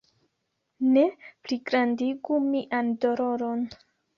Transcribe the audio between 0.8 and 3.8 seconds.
Ne pligrandigu mian doloron!